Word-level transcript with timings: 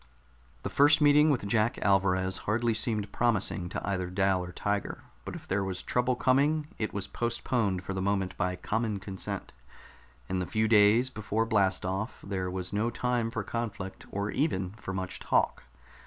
The 0.63 0.69
first 0.71 0.99
meeting 0.99 1.29
with 1.29 1.45
Jack 1.45 1.77
Alvarez 1.83 2.39
hardly 2.49 2.73
seemed 2.73 3.11
promising 3.11 3.69
to 3.69 3.87
either 3.87 4.09
Dal 4.09 4.43
or 4.43 4.51
Tiger, 4.51 5.03
but 5.25 5.35
if 5.35 5.47
there 5.47 5.63
was 5.63 5.83
trouble 5.83 6.15
coming, 6.15 6.65
it 6.79 6.91
was 6.91 7.05
postponed 7.07 7.83
for 7.83 7.93
the 7.93 8.01
moment 8.01 8.35
by 8.35 8.55
common 8.55 8.97
consent. 8.97 9.53
In 10.27 10.39
the 10.39 10.47
few 10.47 10.67
days 10.67 11.11
before 11.11 11.45
blast 11.45 11.85
off 11.85 12.19
there 12.27 12.49
was 12.49 12.73
no 12.73 12.89
time 12.89 13.29
for 13.29 13.43
conflict, 13.43 14.07
or 14.09 14.31
even 14.31 14.71
for 14.71 14.91
much 14.91 15.19
talk. 15.19 15.65